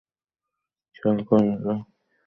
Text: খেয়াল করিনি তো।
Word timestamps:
খেয়াল 0.95 1.17
করিনি 1.27 1.55
তো। 1.63 1.73